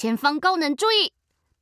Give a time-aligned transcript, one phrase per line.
[0.00, 1.12] 前方高能注意！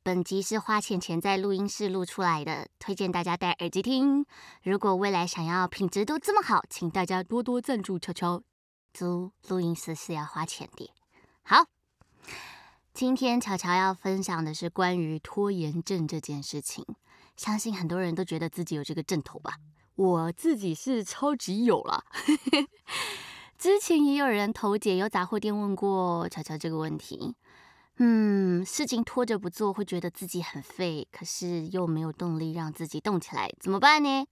[0.01, 4.25] 本集是花钱钱在录音室录出来的，推荐大家戴耳机听。
[4.63, 8.41] 如果未来想要品质都这么好，请大家多多赞助悄悄。
[8.93, 10.89] 租录音室是要花钱的。
[11.43, 11.65] 好，
[12.93, 16.85] 今天巧巧要分享的是关于拖延症这件事情。
[17.35, 19.55] 相信很多人都觉得自己有这个症头吧？
[19.95, 22.05] 我自己是超级有了。
[23.59, 27.35] 之前也有人投解忧杂货店问过巧巧这个问题。
[28.01, 34.25] 嗯，事情拖着不做，会觉得自己很废，可是又没有动力让自己动起来，怎么办呢？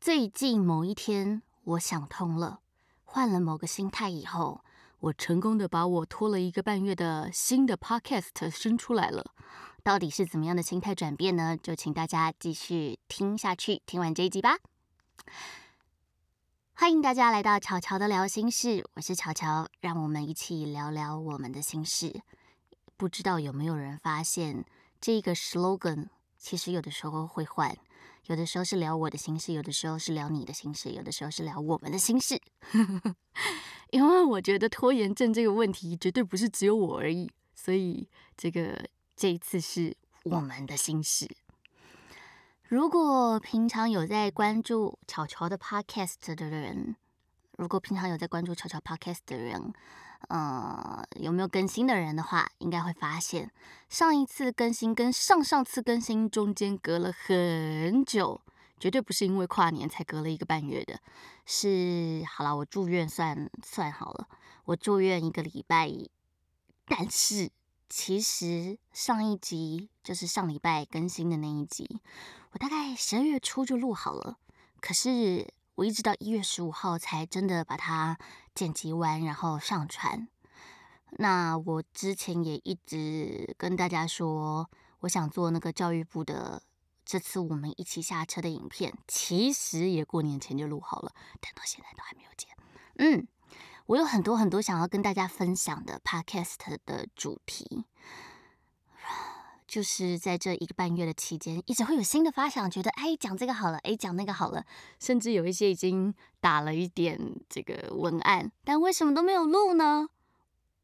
[0.00, 2.58] 最近某一天，我想通了，
[3.04, 4.64] 换了某个心态以后，
[4.98, 9.24] 我成功的把我拖了一个半月的新的 podcast 生出来了。
[9.84, 11.56] 到底是怎么样的心态转变呢？
[11.56, 14.56] 就请大家继续听下去，听完这一集吧。
[16.74, 22.20] 欢迎大家来到巧巧的聊心事，我是巧巧，让我们一起聊聊我们的心事。
[23.00, 24.62] 不知道有没有人发现，
[25.00, 27.74] 这个 slogan 其实有的时候会换，
[28.26, 32.38] 有的时候是聊我的心事，有的时候是聊你的心事，有的时候是聊我们的心事。
[33.88, 38.78] 因为我觉得拖延症这个问题绝对不是只有我而已，所以这个
[39.16, 41.26] 这一次是我们的心事。
[42.68, 46.94] 如果平常有在关注巧巧的 podcast 的人，
[47.56, 49.72] 如果平常有在关注巧巧 podcast 的人。
[50.28, 50.89] 呃，
[51.20, 53.50] 有没有更新的人的话，应该会发现
[53.88, 58.40] 上一次更新跟上上次更新中间隔了很久，
[58.78, 61.00] 绝对不是因为跨年才隔了一个半月的。
[61.46, 64.28] 是好了，我住院算算好了，
[64.64, 65.90] 我住院一个礼拜，
[66.86, 67.50] 但是
[67.88, 72.00] 其实上一集就是上礼拜更新的那一集，
[72.52, 74.38] 我大概十二月初就录好了，
[74.80, 78.18] 可是我一直到一月十五号才真的把它。
[78.52, 80.28] 剪辑完，然后上传。
[81.18, 84.68] 那我之前也一直跟大家说，
[85.00, 86.62] 我想做那个教育部的
[87.04, 92.48] 这次我们一起下车的影片，其实也过年前就录好了，但到现在都还没有剪。
[92.96, 93.26] 嗯，
[93.86, 97.84] 我有很多很多想要跟大家分享的 podcast 的主题。
[99.66, 104.66] 就是在这一个半月的期间，一直会有新的发想，觉得哎讲这个好了，哎讲那个好了，
[104.98, 107.16] 甚至有一些已经打了一点
[107.48, 110.08] 这个文案，但为什么都没有录呢？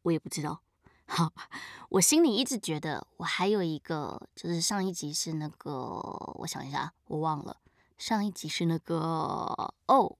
[0.06, 0.60] 我也不知道。
[1.06, 1.32] 好，
[1.90, 5.72] 我心里一直觉得我还有一个，就是上一集是那个，
[6.38, 7.58] 我想一下，我忘了，
[7.96, 10.16] 上一集是那个哦，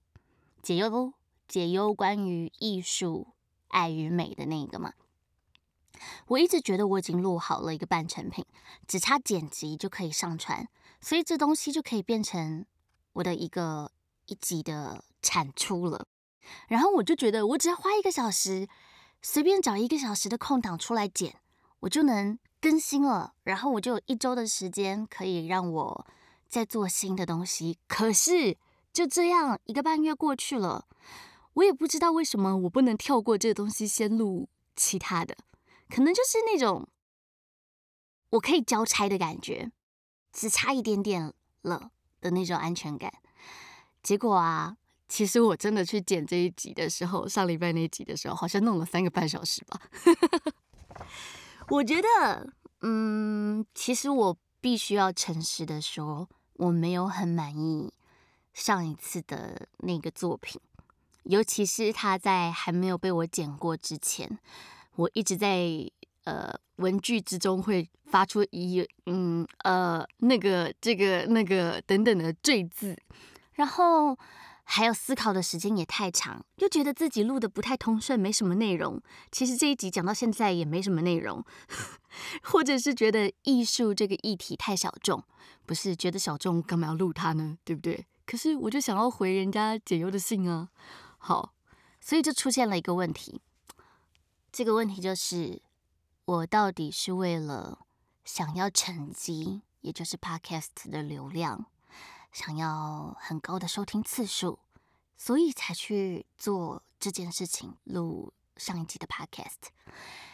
[0.61, 1.13] 解忧
[1.47, 3.27] 解忧关于艺术
[3.67, 4.93] 爱与美的那个嘛。
[6.27, 8.45] 我一直觉得我已经录好了一个半成品，
[8.87, 10.69] 只差剪辑就可以上传，
[11.01, 12.65] 所以这东西就可以变成
[13.13, 13.91] 我的一个
[14.27, 16.07] 一集的产出了。
[16.69, 18.69] 然后我就觉得，我只要花一个小时，
[19.29, 21.41] 随便找一个小时的空档出来剪，
[21.81, 23.33] 我就能更新了。
[23.43, 26.07] 然后我就有一周的时间可以让我
[26.47, 27.77] 再做新的东西。
[27.89, 28.57] 可是
[28.93, 30.87] 就这样一个半月过去了，
[31.55, 35.35] 我也不知道为什么我不能跳过这个东西，先录其他的。
[35.89, 36.87] 可能就是那种
[38.29, 39.73] 我可以交差的感觉，
[40.31, 41.33] 只差一点点
[41.63, 43.11] 了的那种安全感。
[44.01, 44.77] 结果啊，
[45.07, 49.81] 其实我真的去剪这一集的时候，上礼拜那一集的时候，好像弄了三个半小时吧。
[51.69, 52.49] 我觉得，
[52.81, 57.91] 嗯，其实我必须要诚实的说，我没有很满意
[58.53, 60.59] 上一次的那个作品，
[61.23, 64.39] 尤其是他在还没有被我剪过之前。
[64.95, 65.89] 我一直在
[66.23, 72.97] 呃文具之中会发出一嗯呃那个这个那个等等的赘字，
[73.53, 74.17] 然后
[74.69, 79.01] 还有思考的时间也太长，又觉得自己录的不太通顺，没什么内容。
[79.31, 81.41] 其实这一集讲到现在也没什么内容，
[82.43, 85.23] 或者是觉得艺术这个议题太小众，
[85.65, 87.57] 不是觉得小众干嘛要录它呢？
[87.63, 88.05] 对不对？
[88.25, 90.67] 可是我就想要回人家解忧的信啊，
[91.17, 91.53] 好，
[92.01, 93.41] 所以就出现了一个问题。
[94.51, 95.61] 这个问题就是，
[96.25, 97.79] 我到底是为了
[98.25, 101.67] 想要成绩，也就是 podcast 的流量，
[102.37, 104.59] 想要很高的收听次数，
[105.17, 109.71] 所以才去做这件事情，录上一集的 podcast，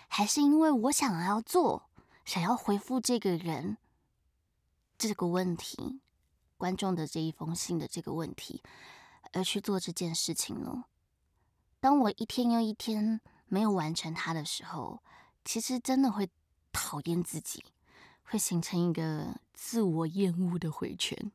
[0.09, 1.89] 还是因为我想要做，
[2.25, 3.77] 想要回复这个人
[4.97, 6.01] 这个问题，
[6.57, 8.61] 观众的这一封信的这个问题，
[9.31, 10.83] 而去做这件事情呢？
[11.79, 13.21] 当我一天又一天。
[13.47, 15.03] 没有完成它的时候，
[15.45, 16.27] 其实真的会
[16.71, 17.63] 讨厌自己，
[18.23, 21.31] 会形成一个自我厌恶的回圈。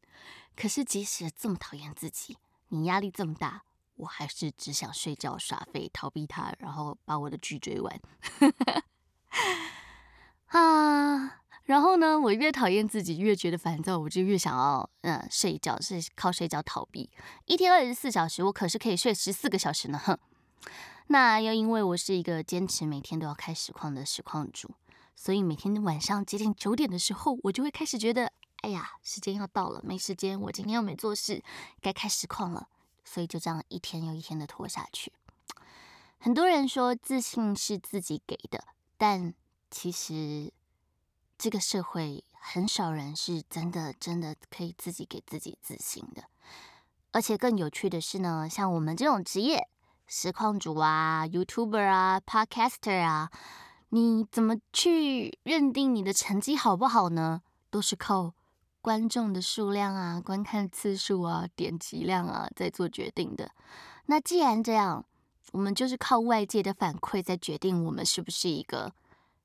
[0.61, 2.37] 可是即使这么讨厌自己，
[2.71, 3.63] 你压力这么大，
[3.95, 8.01] 我还是只想睡觉、耍废、逃避它，然后把我的剧追完。
[10.47, 17.09] 啊，然后呢，我越讨厌自己，越觉得烦躁，我就越想要嗯睡觉，是靠睡觉逃避。
[17.45, 20.19] 一天二十四小时，我可是可以睡十四个小时呢，哼。
[21.07, 24.73] 那又因为我是一个坚持每天都要开实况的实况主，
[25.15, 28.33] 所以每天晚上接近九点的时候，我就会开始觉得，
[28.63, 31.43] 哎呀，时间要到了，没时间，我今天又没做事，
[31.81, 32.69] 该开实况了。
[33.05, 35.13] 所以就这样一天又一天的拖下去。
[36.19, 38.65] 很多人说自信是自己给的，
[38.97, 39.33] 但
[39.71, 40.53] 其实
[41.39, 46.25] 这个社会很少人是真的真的可以自己给自己自信的。
[47.13, 49.69] 而且更有趣的是呢，像我们这种职业。
[50.11, 53.31] 实况主啊，YouTuber 啊，Podcaster 啊，
[53.91, 57.43] 你怎么去认定你的成绩好不好呢？
[57.69, 58.33] 都是靠
[58.81, 63.51] 观众的数量啊、观看次数啊、点击量啊在做决定的。
[64.07, 65.05] 那既然这样，
[65.53, 68.93] 我们就是靠外界的反馈在决定我们是不是一个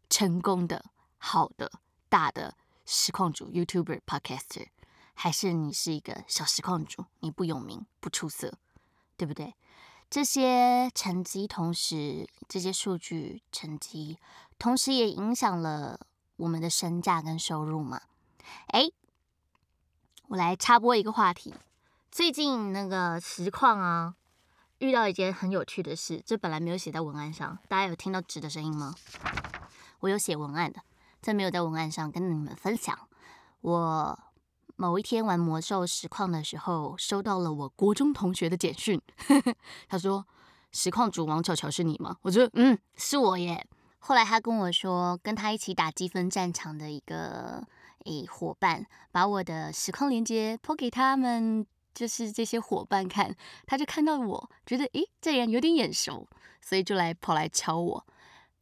[0.09, 0.85] 成功的、
[1.17, 1.71] 好的、
[2.09, 4.67] 大的实况主、YouTuber、Podcaster，
[5.13, 8.57] 还是你是一个小实况主，你不有名、不出色，
[9.17, 9.55] 对不对？
[10.09, 14.19] 这些成绩，同时这些数据成绩，
[14.59, 15.99] 同时也影响了
[16.35, 17.99] 我们的身价跟收入嘛？
[18.67, 18.83] 哎，
[20.33, 21.53] 我来插播一个话题。
[22.11, 24.15] 最近那个实况啊，
[24.79, 28.95] 遇到一件很有趣的事，这本来没有写在文案上，大家有听到纸的声音吗？
[29.99, 30.81] 我有写文案的，
[31.21, 32.97] 这没有在文案上跟你们分享。
[33.61, 34.19] 我。
[34.75, 38.99] 某一天玩魔兽实况的时候，收到了我国中同学的简讯。
[39.87, 40.25] 他说
[40.73, 43.67] ：“实况主王巧巧是你吗？”我说：“嗯，是我耶。”
[43.99, 47.63] 后来他跟我说，跟他一起打积分战场的一个
[48.05, 53.35] 诶伙伴，把我的时空连接抛给他们，就是这些伙伴看，
[53.65, 56.27] 他就看到我觉得诶这人有点眼熟，
[56.61, 58.05] 所以就来跑来敲我。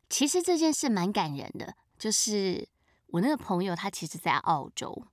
[0.10, 2.68] 其实这件事蛮感人的，就是
[3.08, 5.06] 我那个朋友他其实在澳洲。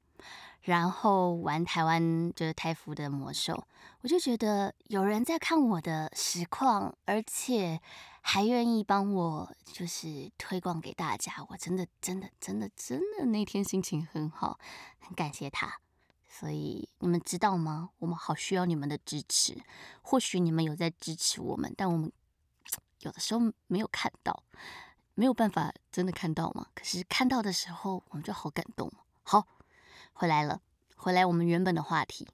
[0.63, 3.67] 然后玩台湾就是台服的魔兽，
[4.09, 7.79] 我就觉得有人在看我的实况，而且
[8.23, 14.59] 还愿意帮我就是推广给大家，我真的真的真的真的那天心情很好，
[14.99, 15.79] 很感谢他。
[16.27, 17.91] 所以你们知道吗？
[17.99, 19.61] 我们好需要你们的支持。
[20.01, 22.11] 或许你们有在支持我们，但我们
[23.01, 24.43] 有的时候没有看到，
[25.13, 26.69] 没有办法真的看到嘛。
[26.75, 28.91] 可是看到的时候，我们就好感动。
[29.23, 29.47] 好。
[30.15, 30.63] 回来了，
[30.97, 32.27] 回来我们原本的话题。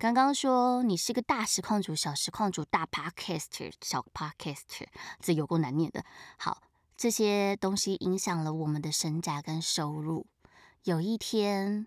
[0.00, 4.86] 刚刚说你是个大实况主、小实况主、大 podcaster、小 podcaster，
[5.20, 6.02] 这有够难念的。
[6.38, 6.62] 好，
[6.96, 10.26] 这些东西影响了我们的身价跟收入。
[10.84, 11.86] 有一天，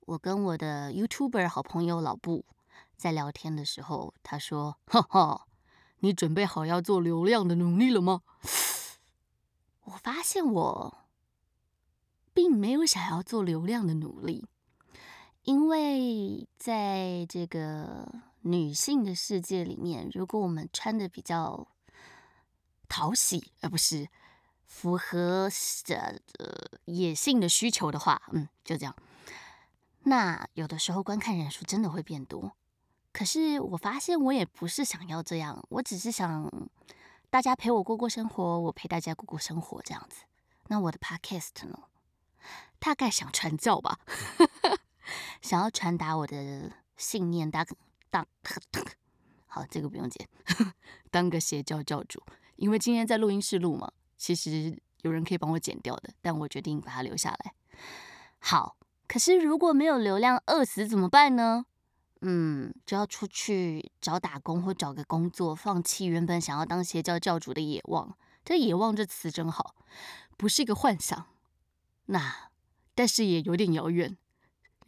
[0.00, 2.44] 我跟我的 YouTuber 好朋友老布
[2.98, 5.46] 在聊天的时候，他说：“哈哈，
[6.00, 8.20] 你准备好要做流量的努力了吗？”
[9.84, 10.98] 我发现我
[12.34, 14.49] 并没有想要做流量的努力。
[15.42, 18.06] 因为在这个
[18.42, 21.66] 女性的世界里面，如果我们穿的比较
[22.88, 24.08] 讨喜，而不是
[24.66, 25.50] 符合
[26.38, 28.94] 呃野性的需求的话，嗯，就这样。
[30.04, 32.52] 那有的时候观看人数真的会变多。
[33.12, 36.50] 可是我发现我也不是想要这样，我只是想
[37.28, 40.22] 大家陪我过过生活，我陪大家过过生活这样子。
[40.68, 41.84] 那我的 podcast 呢？
[42.78, 43.98] 大概想传教吧。
[45.40, 47.66] 想要传达我的信念，当
[48.10, 48.26] 当
[49.46, 50.28] 好，这个不用剪，
[51.10, 52.22] 当个邪教教主。
[52.56, 57.54] 因为今天在录音室录嘛，其实有人可以帮我剪掉的，但我决定把它留下来。
[58.38, 58.76] 好，
[59.08, 61.64] 可是如果没有流量，饿死怎么办呢？
[62.20, 68.16] 嗯，就要出去找打工或找个工作，放弃原本想要当邪教教主的野望。
[68.44, 69.74] 这野望这词真好，
[70.36, 71.26] 不是一个幻想，
[72.06, 72.50] 那
[72.94, 74.16] 但是也有点遥远。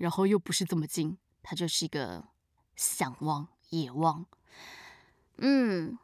[0.02, 2.26] 然后又不是这么近，它就是一个
[2.74, 4.26] 想望、野望。
[5.36, 5.96] 嗯，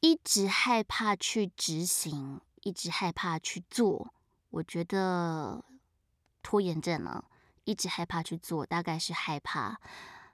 [0.00, 4.12] 一直害怕去执行，一直害怕去做。
[4.50, 5.64] 我觉得
[6.42, 7.24] 拖延症呢，
[7.64, 9.80] 一直害怕去做，大概是害怕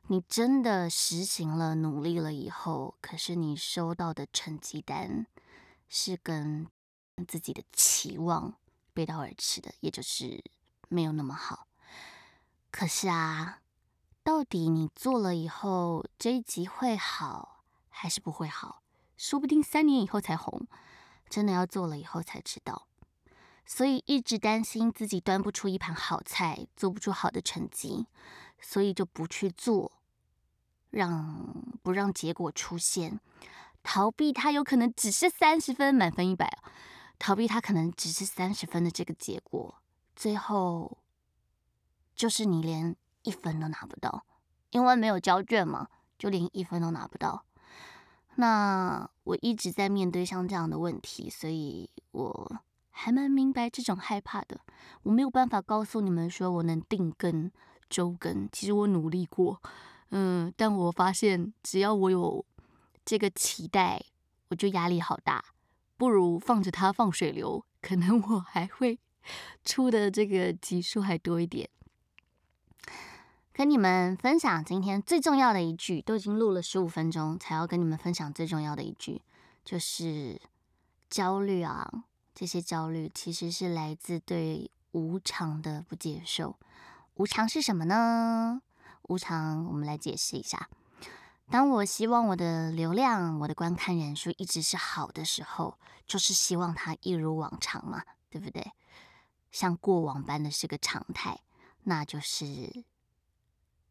[0.09, 5.29] 你真的实行了、努力了以后，可是你收到的成绩单
[5.89, 6.67] 是跟
[7.29, 8.57] 自己的期望
[8.93, 10.43] 背道而驰的，也就是
[10.89, 11.68] 没有那么好。
[12.71, 13.61] 可是啊，
[14.23, 18.83] 到底你做了以后，这一集会好还是不会好？
[19.17, 20.67] 说不定三年以后才红，
[21.29, 22.87] 真的要做了以后才知道。
[23.67, 28.07] 所以一直担心自己端不出一盘好菜，做不出好的成绩，
[28.61, 29.93] 所以就不去做，
[30.91, 33.21] 让不让结果出现，
[33.83, 36.59] 逃避它有可能只是三十分，满分一百，
[37.19, 39.75] 逃避它可能只是三十分的这个结果。
[40.15, 40.99] 最后
[42.19, 44.27] 就是你连一分都拿不到，
[44.71, 45.87] 因为没有交卷嘛，
[46.19, 47.45] 就连一分都拿不到。
[48.35, 52.61] 那我一直在面对像这样的问题，所以我
[52.91, 54.61] 还蛮明白这种害怕的。
[55.05, 57.53] 我没有办法告诉你们说我能定根
[57.89, 59.63] 周更，其实我努力过，
[60.11, 62.45] 嗯，但我发现只要我有
[63.05, 64.05] 这个期待，
[64.49, 65.45] 我就压力好大，
[65.97, 68.99] 不如放着它放水流，可能我还会
[69.65, 71.71] 出的这个集数还多一点。
[73.59, 79.21] 跟你们分享今天最重要的一句，都已经录了十五分钟，才要跟你们分享最重要的一句，
[79.65, 80.41] 就是
[81.11, 86.57] 焦虑啊，这些焦虑其实是来自对无常的不接受。
[87.15, 88.63] 无常是什么呢？
[89.09, 90.69] 无常，我们来解释一下。
[91.51, 98.71] 当我希望我的流量、我的观看人数一直是好的时候，就是希望它一如往常嘛，对不对？
[99.51, 101.41] 像过往般的是个常态，
[101.83, 102.85] 那就是。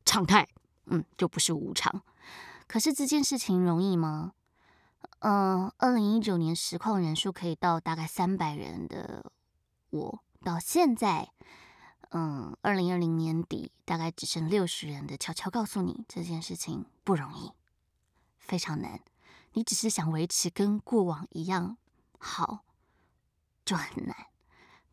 [0.07, 0.47] 常态，
[0.85, 2.01] 嗯，就不是无常。
[2.65, 4.31] 可是这件事情容易吗？
[5.19, 9.31] 嗯，二零一九年实况人数可以到大概三百人的
[9.89, 11.31] 我，到现在，
[12.11, 17.51] 嗯，二零二零年底大概只剩六十人的，悄悄告诉你，这件事情不容易，
[18.37, 19.01] 非常难。
[19.53, 21.77] 你只是想维持跟过往一样
[22.17, 22.63] 好，
[23.65, 24.15] 就很难。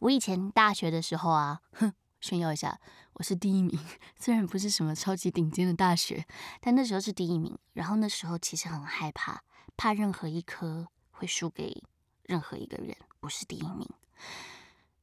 [0.01, 1.93] 我以前大学的时候啊，哼。
[2.21, 2.81] 炫耀一下，
[3.15, 3.79] 我是第一名。
[4.19, 6.27] 虽然不是什么超级顶尖的大学，
[6.61, 7.57] 但那时候是第一名。
[7.73, 9.43] 然后那时候其实很害怕，
[9.77, 11.83] 怕任何一科会输给
[12.25, 13.89] 任何一个人，不是第一名。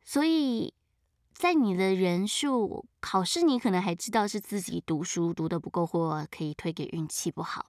[0.04, 0.74] 所以
[1.34, 7.68] 在你的人数考试，你可能还知道是自己读书读的不够，或可以推给运气不好。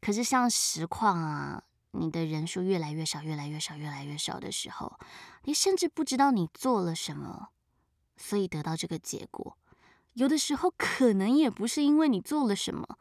[0.00, 4.98] 可是像实况啊，你的人数越来越少，越来越少，越来越少的时候，
[5.44, 7.48] 你甚至不知道你做了什么。
[8.18, 9.58] 所以得到这个结果，
[10.16, 12.98] 有的时候可能也不是因为你做了什么，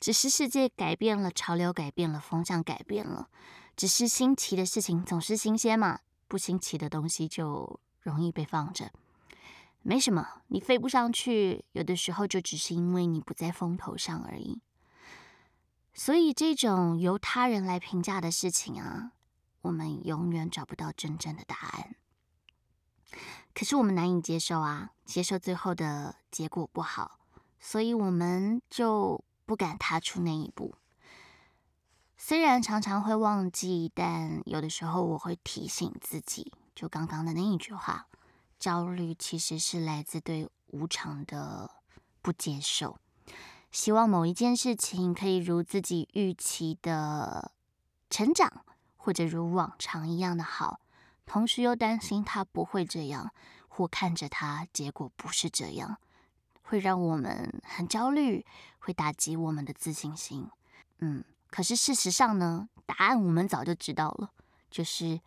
[0.00, 3.28] 只是世界改变了，潮流改变了，风向改变了。
[3.76, 8.90] 只是新奇的事情总是新鲜嘛，不新奇的东西就容易被放着。
[9.82, 14.60] 没什么，你飞不上去，有的时候就只是因为你不在风头上而已。
[15.94, 19.12] 所以这种由他人来评价的事情啊，
[19.62, 21.94] 我们永远找不到真正的答案。
[23.56, 27.18] 可是我们难以接受啊，接受最后的结果不好，
[27.58, 30.74] 所以我们就不敢踏出那一步。
[32.18, 38.08] 虽然常常会忘记，但有的时候我会提醒自己，就刚刚的那一句话：
[38.58, 41.70] 焦虑其实是来自对无常的
[42.20, 42.98] 不接受，
[43.70, 47.52] 希望某一件事情可以如自己预期的
[48.10, 48.66] 成长，
[48.98, 50.78] 或者如往常一样的好。
[51.26, 53.32] 同时又担心他不会这样，
[53.68, 55.98] 或看着他结果不是这样，
[56.62, 58.46] 会让我们很焦虑，
[58.78, 60.48] 会打击我们的自信心。
[61.00, 64.30] 嗯，可是事实上呢，答案我们早就知道了，
[64.70, 65.20] 就是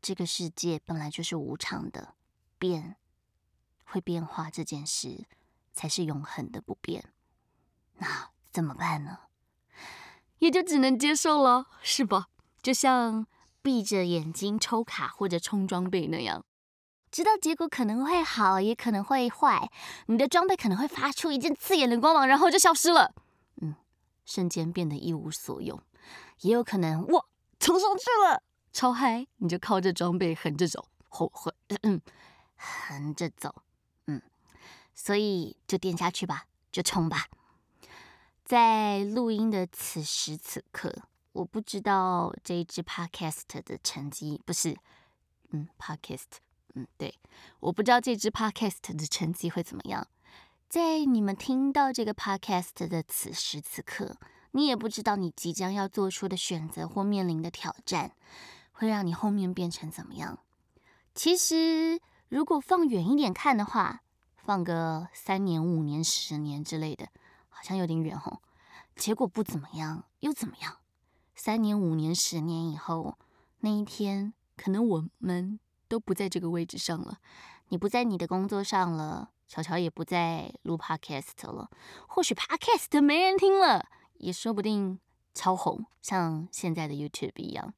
[0.00, 2.14] 这个世界本来就是无常的，
[2.56, 2.96] 变
[3.84, 5.26] 会变化这件事
[5.74, 7.12] 才是永恒的不变。
[7.98, 9.18] 那怎么办呢？
[10.38, 12.28] 也就只能接受了，是吧？
[12.62, 13.26] 就像。
[13.62, 16.44] 闭着眼睛抽卡或者充装备那样，
[17.10, 19.70] 知道结果可能会好，也可能会坏。
[20.06, 23.12] 你的装备可能会发出一阵刺眼的光芒，然后就消失了。
[23.60, 23.74] 嗯，
[24.24, 25.82] 瞬间变得一无所有。
[26.40, 27.24] 也有可能哇，
[27.58, 29.26] 冲上去了，超嗨！
[29.36, 31.52] 你就靠着装备横着走，后悔，
[32.56, 33.62] 横着走。
[34.06, 34.22] 嗯，
[34.94, 37.26] 所以就垫下去吧，就冲吧。
[38.44, 41.02] 在录音的此时此刻。
[41.32, 44.76] 我不知道这一支 podcast 的成绩不是，
[45.50, 46.38] 嗯，podcast，
[46.74, 47.14] 嗯，对，
[47.60, 50.06] 我不知道这支 podcast 的成绩会怎么样。
[50.68, 54.16] 在你们听到这个 podcast 的此时此刻，
[54.52, 58.12] 你也不知道你即将要做出的选择或面临的挑战，
[58.72, 60.38] 会让你后面变成怎么样。
[61.14, 64.02] 其实，如果放远一点看的话，
[64.36, 67.08] 放个三年、五年、十年之类的，
[67.48, 68.40] 好像有点远吼。
[68.96, 70.79] 结果不怎么样，又怎么样？
[71.42, 73.16] 三年、五年、十年以后，
[73.60, 77.16] 那一天，可能我们都不在这个位置上了。
[77.70, 81.70] 你不在你的工作上了，乔乔也不在录 podcast 了。
[82.06, 83.86] 或许 podcast 没人听了，
[84.18, 85.00] 也说不定
[85.32, 87.72] 超红，像现在的 YouTube 一样。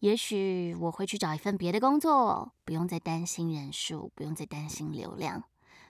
[0.00, 5.44] 也许我会去找一份别的工作，不用再担心人数，不用再担心流量。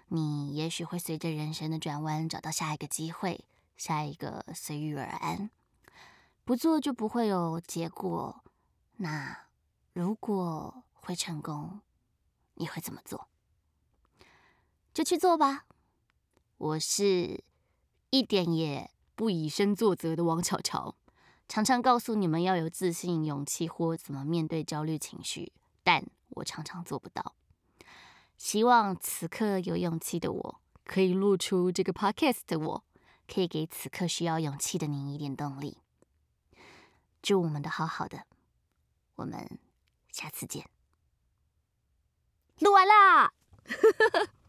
[0.09, 3.47] 你也许会随着人生的转弯，找到下一个机会，
[3.79, 5.49] 下一个随遇而安。
[6.45, 8.43] 不做就不会有结果。
[8.97, 9.47] 那
[9.93, 11.81] 如果会成功，
[12.55, 13.29] 你会怎么做？
[14.93, 15.67] 就去做吧。
[16.59, 17.43] 我是
[18.11, 20.97] 一点也不以身作则的王巧巧，
[21.49, 27.35] 常常告诉你们要有自信、勇气或怎么面对焦虑情绪，但我常常做不到。
[28.37, 32.85] 希望此刻有勇气的我，可以露出这个 podcast 的我，
[33.27, 35.79] 可以给此刻需要勇气的你一点动力。
[37.23, 38.25] 祝我们的好好的，
[39.17, 39.59] 我们
[40.11, 40.69] 下次见。
[42.59, 43.33] 录完啦。